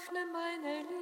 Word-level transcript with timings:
öffne 0.00 0.20
meine 0.32 0.78
Lippen. 0.78 0.99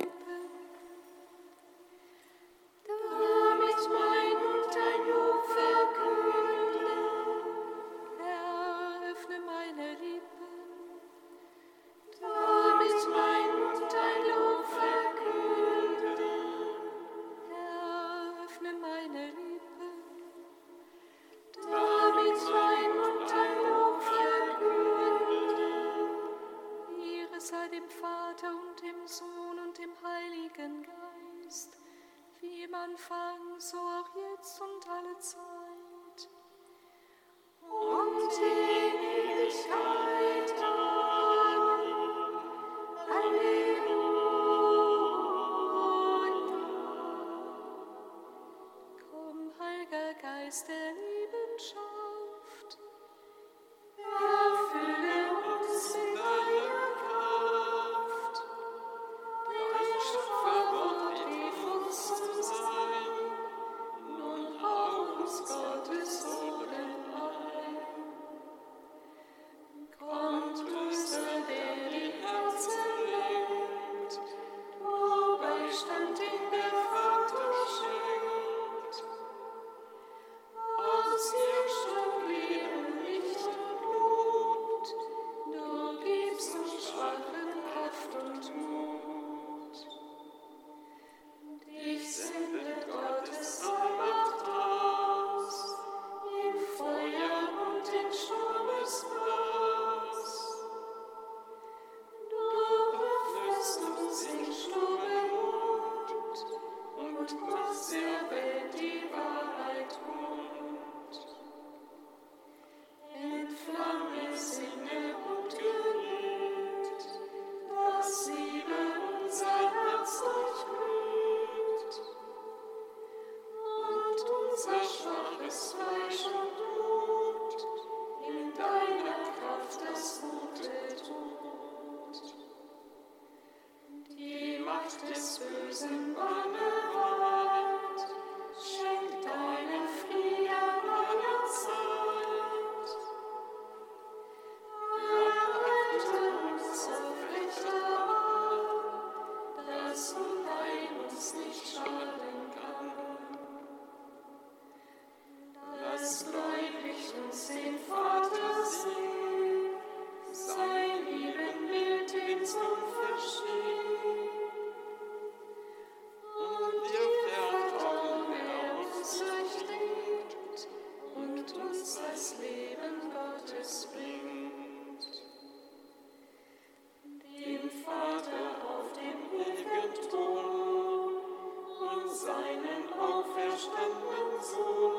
Auferstandenen 183.59 184.41
Sohn. 184.41 184.98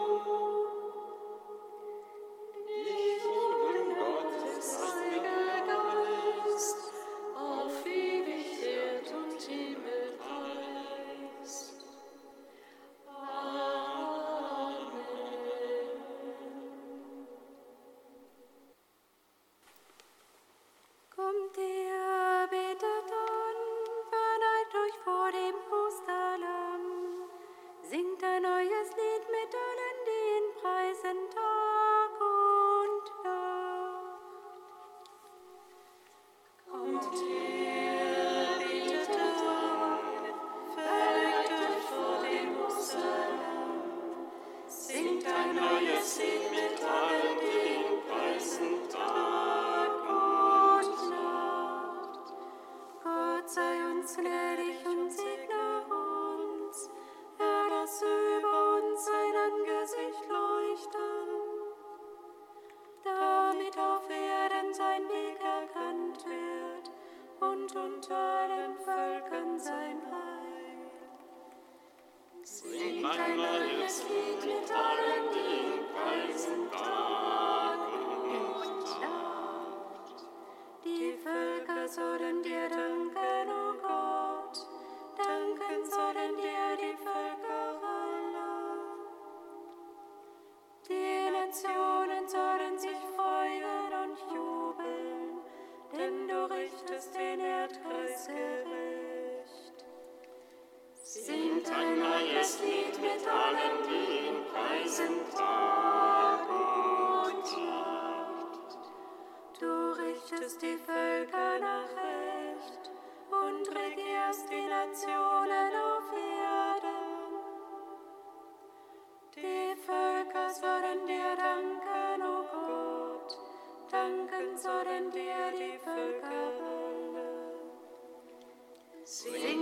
Mit 74.45 74.71
allen, 74.71 75.18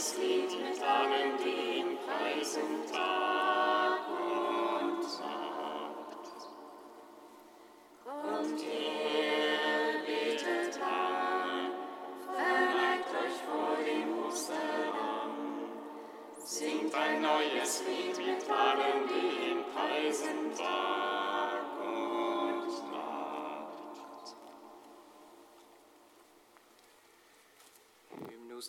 Lied 0.00 0.50
mit 0.62 0.82
allen, 0.82 1.36
die 1.44 1.80
ihn 1.80 1.98
preisen, 2.06 2.62
da. 2.90 3.89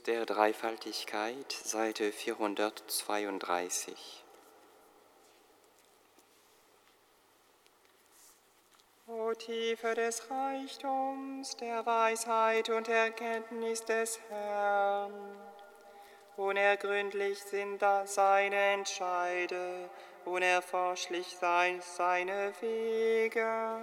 Der 0.08 0.26
Dreifaltigkeit, 0.26 1.52
Seite 1.52 2.12
432. 2.12 4.24
O 9.06 9.32
Tiefe 9.36 9.94
des 9.94 10.28
Reichtums, 10.28 11.56
der 11.58 11.86
Weisheit 11.86 12.72
und 12.72 12.88
Erkenntnis 12.88 13.86
des 13.86 14.20
Herrn, 14.30 15.14
unergründlich 16.36 17.40
sind 17.40 17.80
da 17.80 18.08
seine 18.08 18.56
Entscheide, 18.56 19.88
unerforschlich 20.26 21.38
sein 21.40 21.80
seine 21.80 22.54
Wege. 22.60 23.78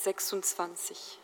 26. 0.00 1.18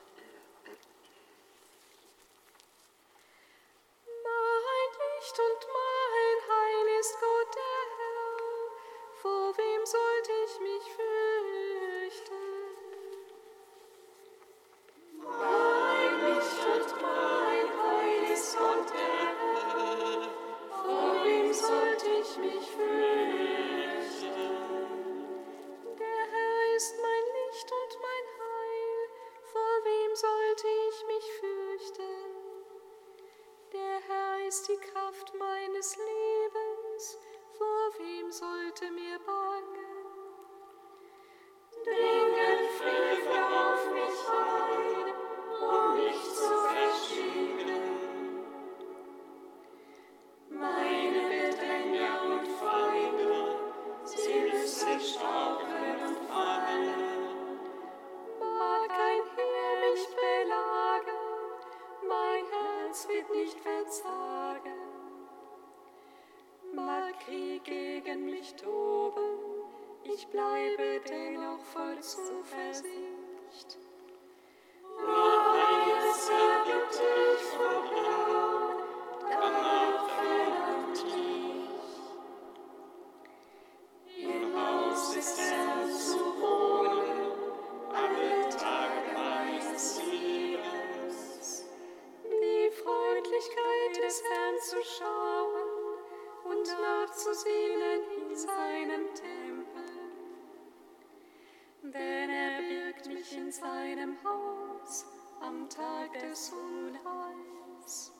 deinem 103.87 104.17
Haus 104.25 105.07
am 105.41 105.69
Tag 105.69 106.13
des 106.19 106.53
Unheils. 106.53 108.13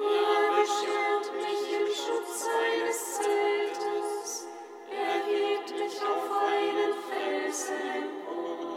Er 0.00 0.60
beschirmt 0.60 1.28
mich 1.42 1.62
im 1.80 1.86
Schutz 1.86 2.44
seines 2.44 3.14
Zeltes, 3.16 4.46
er 4.90 5.18
hebt 5.24 5.70
mich 5.70 6.00
auf 6.02 6.30
einen 6.46 6.94
Felsen 7.08 7.82
empor. 7.96 8.73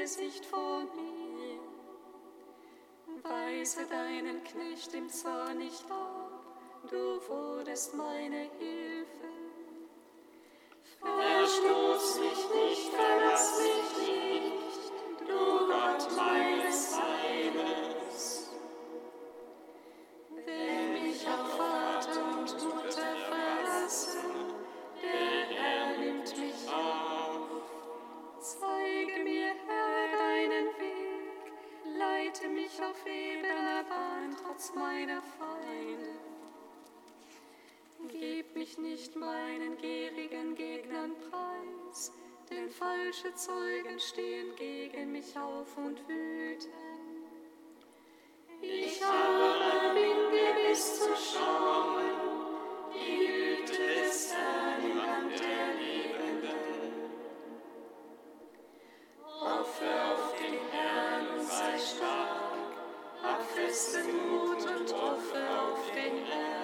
Gesicht 0.00 0.46
vor 0.46 0.80
mir. 0.96 1.60
Weise 3.22 3.86
deinen 3.86 4.42
Knecht 4.44 4.94
im 4.94 5.10
Zorn 5.10 5.58
nicht 5.58 5.84
ab, 5.90 6.42
du 6.88 7.20
wurdest 7.28 7.94
meine 7.94 8.48
Hilfe. 8.58 9.28
Verstoß 11.00 12.18
mich 12.20 12.48
nicht, 12.54 12.94
verlass 12.94 13.29
stark, 61.80 62.72
hab 63.22 63.42
festen 63.54 64.06
Mut 64.28 64.58
und 64.58 64.92
hoffe 64.92 65.40
auf 65.60 65.90
den 65.94 66.26
Herrn. 66.26 66.59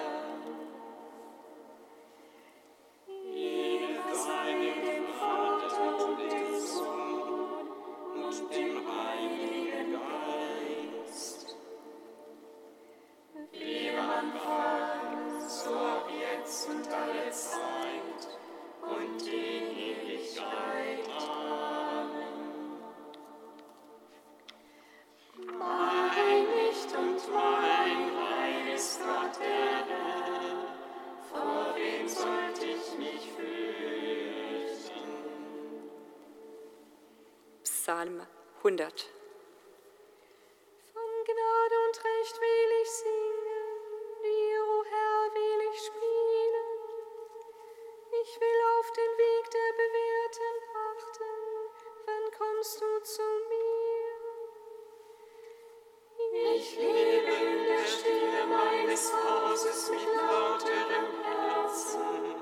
Hauses 59.57 59.89
mit 59.89 60.05
lauterem 60.05 61.07
Herzen. 61.23 62.35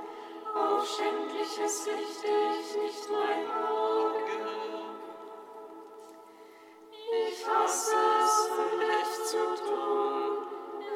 Auf 0.53 0.85
Schändliches 0.85 1.87
richte 1.87 2.27
ich 2.59 2.75
nicht 2.75 3.09
mein 3.09 3.49
Auge. 3.51 4.21
Ich 7.29 7.47
hasse 7.47 7.95
es, 8.21 8.49
Unrecht 8.49 9.27
zu 9.27 9.63
tun, 9.63 10.47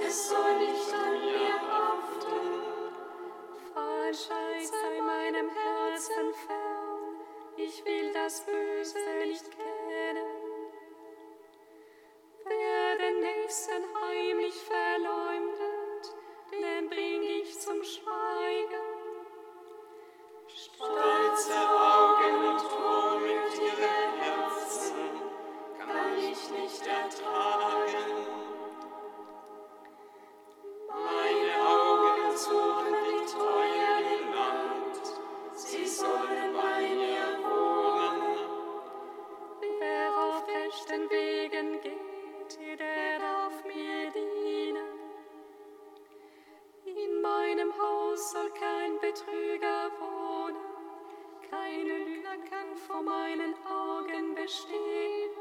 es 0.05 0.29
soll 0.29 0.57
nicht 0.57 0.93
an 0.93 1.13
mir 1.21 1.53
haften. 1.71 2.63
Falschheit 3.73 4.65
sei 4.65 5.01
meinem 5.01 5.49
Herzen 5.49 6.33
fern, 6.45 7.15
ich 7.55 7.85
will 7.85 8.11
das 8.11 8.41
Böse 8.41 8.99
nicht 9.25 9.45
kennen. 9.51 10.27
Wer 12.43 12.97
den 12.97 13.19
Nächsten 13.21 13.83
heimlich 14.01 14.55
verloren, 14.55 15.18
meinem 47.69 47.81
Haus 47.81 48.31
soll 48.31 48.49
kein 48.51 48.99
Betrüger 48.99 49.91
wohnen, 49.99 50.55
keine 51.49 51.97
Lüge 52.05 52.49
kann 52.49 52.75
vor 52.87 53.01
meinen 53.01 53.53
Augen 53.65 54.35
bestehen. 54.35 55.38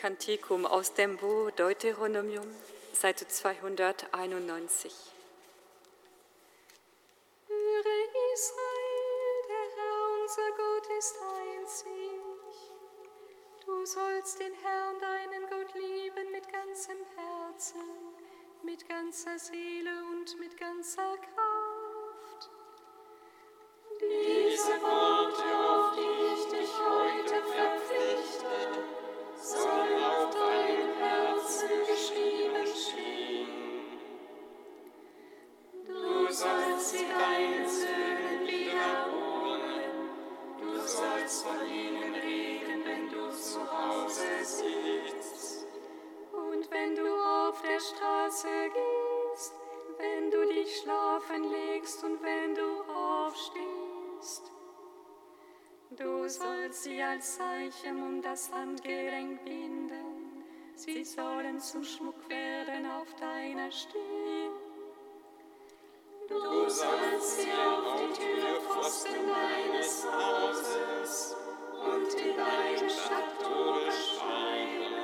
Kantikum 0.00 0.64
aus 0.64 0.94
dem 0.94 1.16
Buch 1.16 1.50
Deuteronomium, 1.50 2.46
Seite 2.92 3.26
291. 3.26 4.94
Höre 7.48 8.04
Israel, 8.32 9.42
der 9.48 9.66
Herr 9.74 9.98
unser 10.20 10.50
Gott 10.56 10.86
ist 10.98 11.16
einzig. 11.20 11.88
Du 13.66 13.84
sollst 13.84 14.38
den 14.38 14.54
Herrn, 14.62 15.00
deinen 15.00 15.50
Gott, 15.50 15.74
lieben 15.74 16.30
mit 16.30 16.48
ganzem 16.52 16.98
Herzen, 17.16 17.80
mit 18.62 18.88
ganzer 18.88 19.36
Seele 19.36 19.90
und 20.12 20.38
mit 20.38 20.56
ganzer 20.56 21.16
Kraft. 21.16 22.50
Diese 24.00 24.80
Worte, 24.80 25.42
auf 25.58 25.96
die 25.96 26.34
ich 26.34 26.44
dich 26.50 26.72
heute 26.78 27.42
verpflichte, 27.42 29.08
sollen 29.40 29.87
sollst 36.88 36.98
sie 36.98 37.06
deinen 37.06 37.68
Söhnen 37.68 38.46
wiederholen, 38.46 40.08
du 40.58 40.80
sollst 40.80 41.44
von 41.44 41.66
ihnen 41.66 42.14
reden, 42.14 42.84
wenn 42.84 43.08
du 43.10 43.30
zu 43.30 43.60
Hause 43.60 44.22
sitzt. 44.42 45.66
Und 46.32 46.70
wenn 46.70 46.94
du 46.94 47.06
auf 47.06 47.60
der 47.62 47.80
Straße 47.80 48.48
gehst, 48.72 49.54
wenn 49.98 50.30
du 50.30 50.46
dich 50.46 50.76
schlafen 50.78 51.50
legst 51.50 52.02
und 52.04 52.22
wenn 52.22 52.54
du 52.54 52.82
aufstehst, 52.92 54.52
du 55.90 56.28
sollst 56.28 56.84
sie 56.84 57.02
als 57.02 57.36
Zeichen 57.36 58.02
um 58.02 58.22
das 58.22 58.50
Handgelenk 58.52 59.44
binden. 59.44 60.44
Sie 60.74 61.04
sollen 61.04 61.60
zum 61.60 61.82
Schmuck 61.82 62.28
werden 62.28 62.86
auf 62.86 63.12
deiner 63.16 63.70
Stirn. 63.70 64.37
Du 66.28 66.68
sollst 66.68 67.40
sie 67.40 67.50
auf 67.52 67.96
die 67.96 68.12
Türpfosten 68.12 69.14
deines 69.26 70.04
Hauses 70.04 71.36
und 71.72 72.20
in 72.20 72.36
dein 72.36 72.90
Stadttore 72.90 73.90
schreiben. 73.90 74.97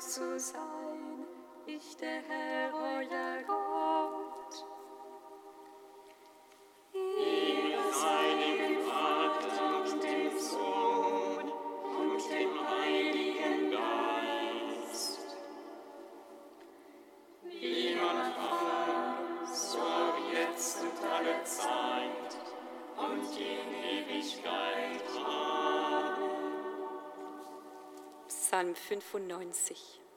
Zu 0.00 0.40
sein, 0.40 1.26
ich 1.66 1.94
der 1.98 2.22
Herr, 2.26 2.72
euer 2.72 3.42
Gott. 3.46 4.64
Ehre 6.94 7.92
sei 7.92 8.56
dem 8.56 8.80
Vater 8.80 9.76
und 9.76 10.02
dem 10.02 10.38
Sohn 10.38 11.52
und 11.98 12.30
dem 12.30 12.66
Heiligen 12.66 13.70
Geist. 13.72 15.36
Wie 17.42 17.98
am 18.00 18.16
Anfang, 18.16 19.54
so 19.54 19.84
jetzt 20.32 20.80
und 20.80 21.10
alle 21.12 21.44
Zeit 21.44 22.38
und 22.96 23.38
in 23.38 24.08
Ewigkeit. 24.08 24.69
Psalm 28.50 28.74
95. 28.74 30.09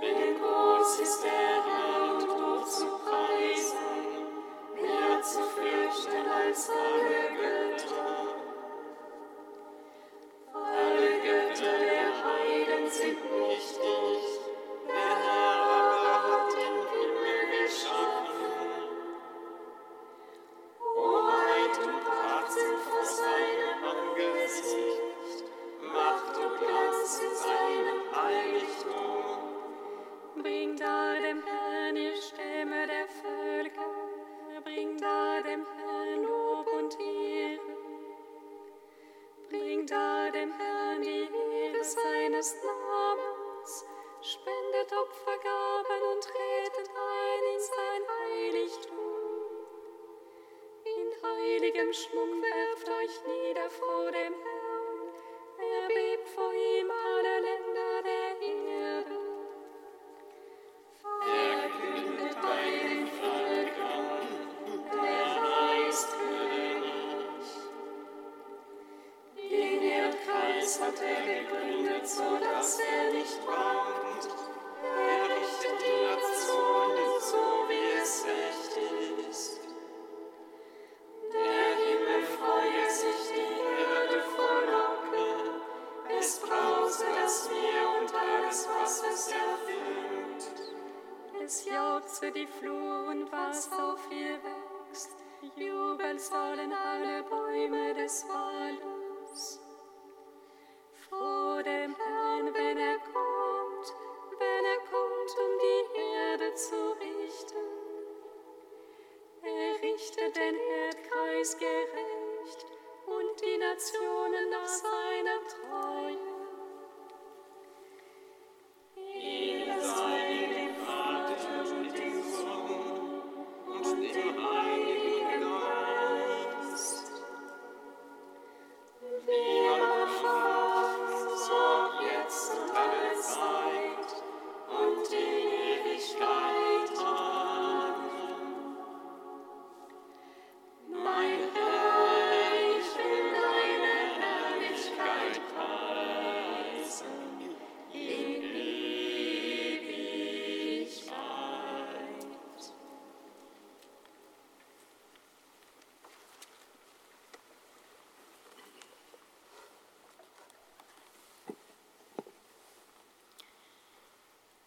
Wundern. 0.00 0.40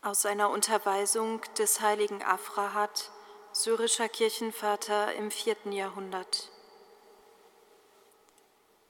Aus 0.04 0.26
einer 0.26 0.50
Unterweisung 0.50 1.40
des 1.58 1.80
heiligen 1.80 2.22
Afrahat, 2.24 3.10
syrischer 3.54 4.10
Kirchenvater 4.10 5.14
im 5.14 5.32
vierten 5.32 5.72
Jahrhundert. 5.72 6.52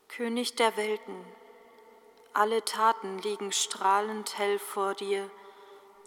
König 0.08 0.56
der 0.56 0.76
Welten, 0.76 1.24
alle 2.34 2.66
Taten 2.66 3.20
liegen 3.20 3.52
strahlend 3.52 4.40
hell 4.40 4.58
vor 4.58 4.96
dir, 4.96 5.30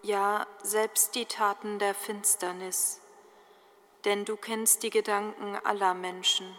ja 0.02 0.44
selbst 0.64 1.14
die 1.14 1.26
Taten 1.26 1.78
der 1.78 1.94
Finsternis, 1.94 3.00
denn 4.04 4.24
du 4.24 4.36
kennst 4.36 4.82
die 4.82 4.90
Gedanken 4.90 5.54
aller 5.54 5.94
Menschen. 5.94 6.52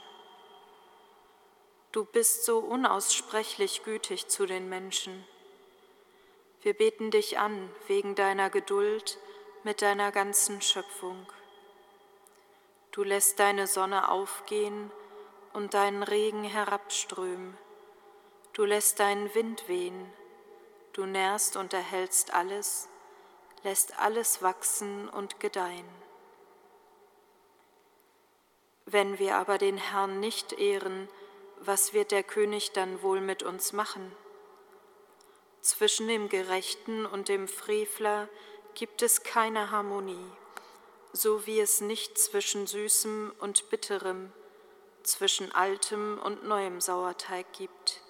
Du 1.91 2.05
bist 2.05 2.45
so 2.45 2.59
unaussprechlich 2.59 3.83
gütig 3.83 4.29
zu 4.29 4.45
den 4.45 4.69
Menschen. 4.69 5.27
Wir 6.67 6.73
beten 6.73 7.11
dich 7.11 7.39
an 7.39 7.73
wegen 7.87 8.13
deiner 8.13 8.49
Geduld 8.49 9.17
mit 9.63 9.81
deiner 9.81 10.11
ganzen 10.11 10.61
Schöpfung. 10.61 11.25
Du 12.91 13.03
lässt 13.03 13.39
deine 13.39 13.67
Sonne 13.67 14.11
aufgehen 14.11 14.91
und 15.53 15.73
deinen 15.73 16.03
Regen 16.03 16.43
herabströmen. 16.43 17.57
Du 18.51 18.65
lässt 18.65 18.99
deinen 18.99 19.33
Wind 19.33 19.69
wehen. 19.69 20.11
Du 20.91 21.05
nährst 21.05 21.55
und 21.55 21.71
erhältst 21.71 22.33
alles, 22.33 22.89
lässt 23.63 23.97
alles 23.97 24.41
wachsen 24.41 25.07
und 25.07 25.39
gedeihen. 25.39 25.87
Wenn 28.85 29.19
wir 29.19 29.37
aber 29.37 29.57
den 29.57 29.77
Herrn 29.77 30.19
nicht 30.19 30.51
ehren, 30.51 31.07
was 31.61 31.93
wird 31.93 32.11
der 32.11 32.23
König 32.23 32.73
dann 32.73 33.01
wohl 33.01 33.21
mit 33.21 33.41
uns 33.41 33.71
machen? 33.71 34.11
Zwischen 35.61 36.07
dem 36.07 36.29
Gerechten 36.29 37.05
und 37.05 37.29
dem 37.29 37.47
Frevler 37.47 38.29
gibt 38.73 39.01
es 39.01 39.23
keine 39.23 39.71
Harmonie, 39.71 40.31
so 41.13 41.45
wie 41.45 41.59
es 41.59 41.81
nicht 41.81 42.17
zwischen 42.17 42.67
Süßem 42.67 43.33
und 43.39 43.69
Bitterem, 43.69 44.31
zwischen 45.03 45.51
altem 45.51 46.19
und 46.23 46.43
neuem 46.43 46.79
Sauerteig 46.79 47.51
gibt. 47.53 48.01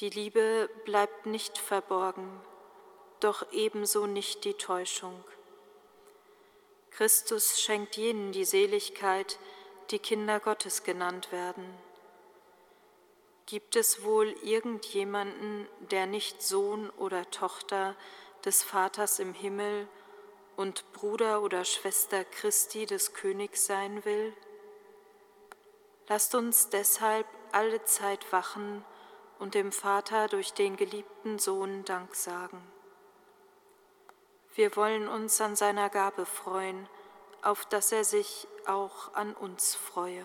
Die 0.00 0.10
Liebe 0.10 0.68
bleibt 0.84 1.26
nicht 1.26 1.58
verborgen, 1.58 2.40
doch 3.20 3.52
ebenso 3.52 4.06
nicht 4.06 4.44
die 4.44 4.54
Täuschung. 4.54 5.22
Christus 6.90 7.60
schenkt 7.60 7.96
jenen 7.96 8.32
die 8.32 8.44
Seligkeit, 8.44 9.38
die 9.90 9.98
Kinder 9.98 10.40
Gottes 10.40 10.82
genannt 10.82 11.30
werden. 11.30 11.64
Gibt 13.46 13.76
es 13.76 14.02
wohl 14.02 14.28
irgendjemanden, 14.42 15.68
der 15.90 16.06
nicht 16.06 16.42
Sohn 16.42 16.88
oder 16.90 17.30
Tochter 17.30 17.94
des 18.44 18.62
Vaters 18.62 19.18
im 19.18 19.34
Himmel 19.34 19.86
und 20.56 20.90
Bruder 20.94 21.42
oder 21.42 21.64
Schwester 21.64 22.24
Christi 22.24 22.86
des 22.86 23.12
Königs 23.12 23.66
sein 23.66 24.04
will? 24.06 24.32
Lasst 26.08 26.34
uns 26.34 26.70
deshalb 26.70 27.26
alle 27.52 27.84
Zeit 27.84 28.32
wachen 28.32 28.82
und 29.38 29.54
dem 29.54 29.72
Vater 29.72 30.28
durch 30.28 30.54
den 30.54 30.76
geliebten 30.76 31.38
Sohn 31.38 31.84
Dank 31.84 32.14
sagen. 32.14 32.62
Wir 34.54 34.74
wollen 34.76 35.06
uns 35.06 35.38
an 35.42 35.54
seiner 35.54 35.90
Gabe 35.90 36.24
freuen, 36.24 36.88
auf 37.42 37.66
dass 37.66 37.92
er 37.92 38.04
sich 38.04 38.48
auch 38.66 39.12
an 39.14 39.34
uns 39.34 39.74
freue. 39.74 40.24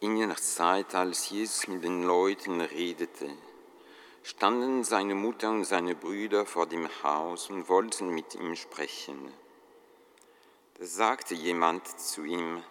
In 0.00 0.14
jener 0.18 0.36
Zeit, 0.36 0.94
als 0.94 1.30
Jesus 1.30 1.68
mit 1.68 1.82
den 1.82 2.02
Leuten 2.02 2.60
redete, 2.60 3.30
standen 4.22 4.84
seine 4.84 5.14
Mutter 5.14 5.48
und 5.48 5.64
seine 5.64 5.94
Brüder 5.94 6.44
vor 6.44 6.66
dem 6.66 6.86
Haus 7.02 7.48
und 7.48 7.70
wollten 7.70 8.10
mit 8.10 8.34
ihm 8.34 8.56
sprechen. 8.56 9.32
Da 10.74 10.84
sagte 10.84 11.34
jemand 11.34 11.98
zu 11.98 12.24
ihm, 12.24 12.62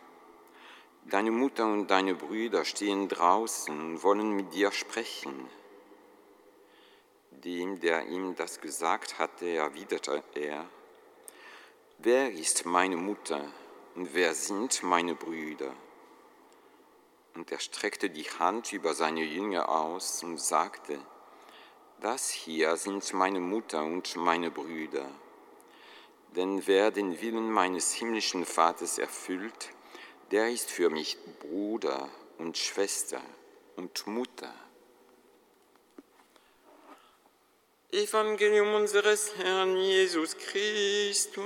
Deine 1.05 1.31
Mutter 1.31 1.65
und 1.65 1.87
deine 1.89 2.13
Brüder 2.13 2.63
stehen 2.63 3.07
draußen 3.07 3.79
und 3.79 4.03
wollen 4.03 4.31
mit 4.31 4.53
dir 4.53 4.71
sprechen. 4.71 5.49
Dem, 7.31 7.79
der 7.79 8.07
ihm 8.07 8.35
das 8.35 8.61
gesagt 8.61 9.17
hatte, 9.17 9.47
erwiderte 9.47 10.23
er, 10.35 10.67
Wer 11.97 12.31
ist 12.31 12.65
meine 12.67 12.97
Mutter 12.97 13.51
und 13.95 14.13
wer 14.13 14.35
sind 14.35 14.83
meine 14.83 15.15
Brüder? 15.15 15.73
Und 17.35 17.51
er 17.51 17.59
streckte 17.59 18.09
die 18.09 18.23
Hand 18.23 18.73
über 18.73 18.93
seine 18.93 19.23
Jünger 19.23 19.69
aus 19.69 20.23
und 20.23 20.39
sagte, 20.39 20.97
Das 21.99 22.29
hier 22.29 22.75
sind 22.77 23.13
meine 23.13 23.39
Mutter 23.41 23.83
und 23.83 24.15
meine 24.15 24.49
Brüder. 24.51 25.09
Denn 26.35 26.65
wer 26.65 26.91
den 26.91 27.21
Willen 27.21 27.51
meines 27.51 27.93
himmlischen 27.93 28.45
Vaters 28.45 28.97
erfüllt, 28.97 29.69
der 30.31 30.49
ist 30.49 30.71
für 30.71 30.89
mich 30.89 31.17
Bruder 31.39 32.09
und 32.37 32.57
Schwester 32.57 33.21
und 33.75 34.07
Mutter. 34.07 34.53
Evangelium 37.91 38.73
unseres 38.73 39.35
Herrn 39.37 39.77
Jesus 39.77 40.35
Christus. 40.37 41.45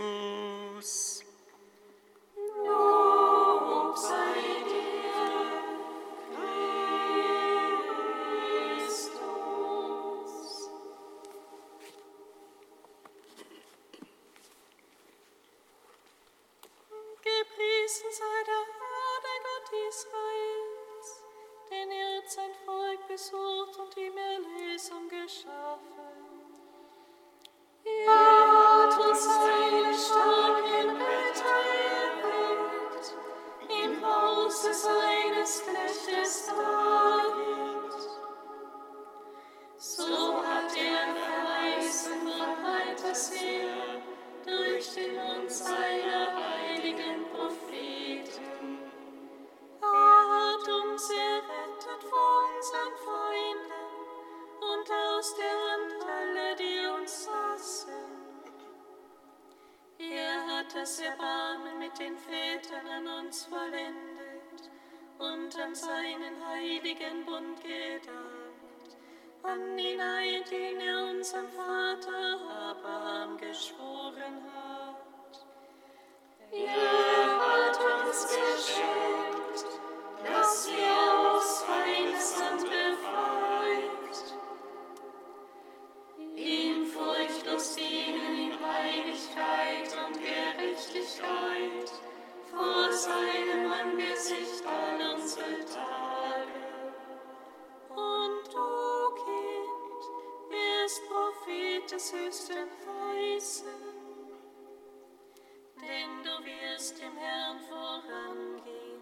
an 65.70 65.76
seinen 65.76 66.36
heiligen 66.48 67.24
Bund 67.26 67.62
gedacht, 67.62 68.98
an 69.44 69.78
den 69.78 70.02
Eid, 70.02 70.50
den 70.50 70.80
er 70.80 71.12
unserem 71.12 71.48
Vater 71.50 72.40
hat. 72.50 72.59
Des 101.88 102.14
Höchsten 102.14 102.68
heißen, 102.86 103.66
denn 105.82 106.24
du 106.24 106.46
wirst 106.46 107.02
dem 107.02 107.18
Herrn 107.18 107.60
vorangehen 107.62 109.02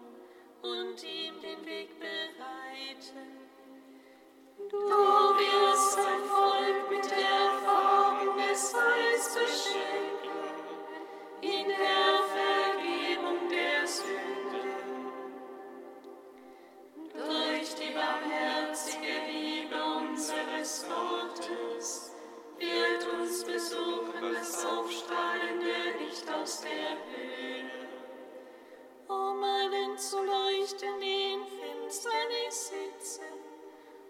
und 0.62 1.04
ihm 1.04 1.40
den 1.42 1.66
Weg 1.66 1.90
bereiten. 2.00 3.28
Du 4.70 4.78
wirst 4.78 5.92
sein 5.92 6.24
Volk 6.24 6.90
mit 6.90 7.10
der 7.10 7.28
Erfahrung 7.28 8.38
des 8.38 8.74
Heils 8.74 9.34
beschenken, 9.34 10.38
in 11.42 11.68
der 11.68 12.07
uns 23.08 23.44
besuchen, 23.44 24.34
das 24.34 24.64
Aufstrahlende 24.64 25.98
Licht 26.00 26.30
aus 26.30 26.60
der 26.60 26.96
Höhle, 27.08 27.88
um 29.08 29.42
allen 29.42 29.96
zu 29.98 30.16
leuchten, 30.16 31.00
die 31.00 31.32
in 31.34 31.44
Finsternis 31.46 32.68
sitzen 32.68 33.32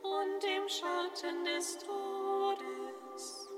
und 0.03 0.45
im 0.45 0.69
Schatten 0.69 1.45
des 1.45 1.79
Todes, 1.79 3.49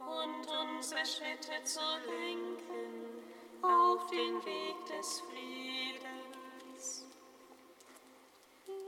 und 0.00 0.46
unsere 0.76 1.04
Schritte 1.04 1.62
zu 1.64 1.80
lenken 2.06 3.22
auf 3.62 4.06
den 4.10 4.44
Weg 4.44 4.86
des 4.86 5.20
Friedens. 5.20 6.08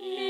Yeah. 0.01 0.30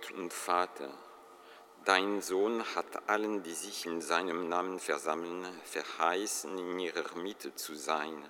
Gott 0.00 0.12
und 0.12 0.32
Vater, 0.32 0.90
dein 1.84 2.22
Sohn 2.22 2.62
hat 2.76 3.08
allen, 3.08 3.42
die 3.42 3.54
sich 3.54 3.84
in 3.84 4.00
seinem 4.00 4.48
Namen 4.48 4.78
versammeln, 4.78 5.44
verheißen, 5.64 6.56
in 6.56 6.78
ihrer 6.78 7.16
Mitte 7.16 7.54
zu 7.56 7.74
sein. 7.74 8.22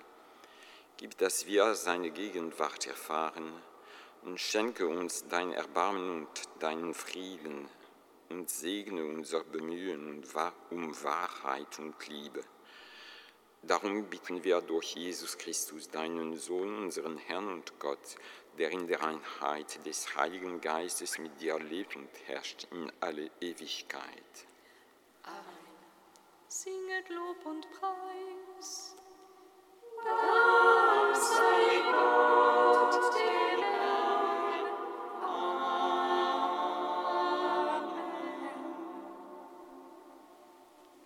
Gib, 0.97 1.17
dass 1.19 1.45
wir 1.45 1.75
seine 1.75 2.09
Gegenwart 2.09 2.87
erfahren 2.87 3.53
und 4.23 4.39
schenke 4.39 4.87
uns 4.87 5.27
dein 5.27 5.51
Erbarmen 5.51 6.21
und 6.21 6.49
deinen 6.59 6.95
Frieden 6.95 7.69
und 8.29 8.49
segne 8.49 9.05
unser 9.05 9.43
Bemühen 9.43 10.23
um 10.71 11.03
Wahrheit 11.03 11.77
und 11.77 12.07
Liebe. 12.07 12.43
Darum 13.61 14.05
bitten 14.05 14.43
wir 14.43 14.61
durch 14.61 14.95
Jesus 14.95 15.37
Christus, 15.37 15.89
deinen 15.89 16.37
Sohn, 16.37 16.83
unseren 16.83 17.17
Herrn 17.17 17.49
und 17.49 17.77
Gott, 17.77 18.15
der 18.59 18.71
in 18.71 18.87
der 18.87 19.01
Einheit 19.01 19.85
des 19.85 20.15
Heiligen 20.15 20.59
Geistes 20.59 21.17
mit 21.17 21.39
dir 21.39 21.57
lebt 21.59 21.95
und 21.95 22.09
herrscht 22.27 22.67
in 22.71 22.91
alle 22.99 23.31
Ewigkeit. 23.39 24.03
Amen. 25.23 25.59
Singet 26.49 27.09
Lob 27.09 27.45
und 27.45 27.65
Preis. 27.71 28.95
Dank 30.03 31.15
sei 31.15 31.91
Gott. 31.91 32.38